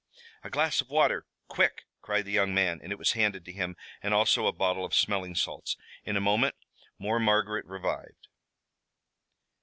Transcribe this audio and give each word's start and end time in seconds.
"A 0.43 0.49
glass 0.49 0.81
of 0.81 0.89
water, 0.89 1.27
quick!" 1.47 1.83
cried 2.01 2.25
the 2.25 2.31
young 2.31 2.55
man, 2.55 2.79
and 2.81 2.91
it 2.91 2.97
was 2.97 3.11
handed 3.11 3.45
to 3.45 3.51
him, 3.51 3.77
and 4.01 4.15
also 4.15 4.47
a 4.47 4.51
bottle 4.51 4.83
of 4.83 4.95
smelling 4.95 5.35
salts. 5.35 5.77
In 6.03 6.17
a 6.17 6.19
moment 6.19 6.55
more 6.97 7.19
Margaret 7.19 7.67
revived. 7.67 8.27